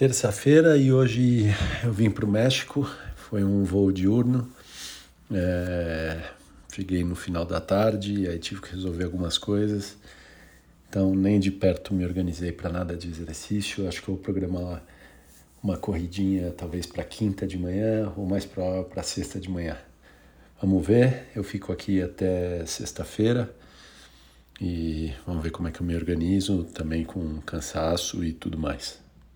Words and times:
terça-feira 0.00 0.78
e 0.78 0.90
hoje 0.90 1.54
eu 1.84 1.92
vim 1.92 2.08
para 2.08 2.24
o 2.24 2.28
México. 2.28 2.90
Foi 3.16 3.44
um 3.44 3.64
voo 3.64 3.92
diurno. 3.92 4.50
É, 5.30 6.18
cheguei 6.72 7.04
no 7.04 7.14
final 7.14 7.44
da 7.44 7.60
tarde, 7.60 8.26
aí 8.26 8.38
tive 8.38 8.62
que 8.62 8.70
resolver 8.70 9.04
algumas 9.04 9.36
coisas. 9.36 9.98
Então, 10.88 11.14
nem 11.14 11.38
de 11.38 11.50
perto 11.50 11.92
me 11.92 12.02
organizei 12.06 12.50
para 12.50 12.70
nada 12.70 12.96
de 12.96 13.08
exercício. 13.08 13.86
Acho 13.86 14.00
que 14.00 14.06
vou 14.06 14.16
programar 14.16 14.82
uma 15.62 15.76
corridinha, 15.76 16.50
talvez 16.50 16.86
para 16.86 17.04
quinta 17.04 17.46
de 17.46 17.58
manhã 17.58 18.10
ou 18.16 18.24
mais 18.24 18.46
para 18.46 19.02
sexta 19.02 19.38
de 19.38 19.50
manhã. 19.50 19.76
Vamos 20.62 20.86
ver. 20.86 21.26
Eu 21.36 21.44
fico 21.44 21.72
aqui 21.72 22.00
até 22.00 22.64
sexta-feira 22.64 23.54
e 24.58 25.12
vamos 25.26 25.42
ver 25.42 25.50
como 25.50 25.68
é 25.68 25.70
que 25.70 25.82
eu 25.82 25.86
me 25.86 25.94
organizo 25.94 26.64
também 26.64 27.04
com 27.04 27.38
cansaço 27.42 28.24
e 28.24 28.32
tudo 28.32 28.56
mais. 28.56 29.09